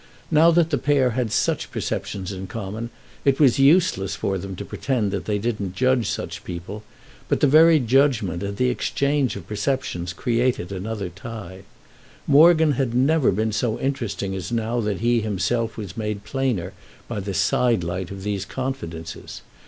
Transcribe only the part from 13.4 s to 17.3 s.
so interesting as now that he himself was made plainer by